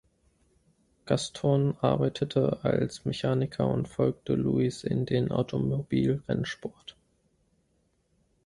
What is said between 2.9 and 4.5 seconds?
Mechaniker und folgte